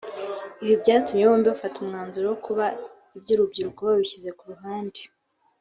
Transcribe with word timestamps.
ibi 0.63 0.75
byatumye 0.81 1.23
bombi 1.29 1.47
bafata 1.53 1.75
umwanzuro 1.79 2.25
wo 2.31 2.37
kuba 2.45 2.65
iby’urukundo 3.17 3.79
babishyize 3.87 4.29
ku 4.37 4.43
ruhande 4.51 5.01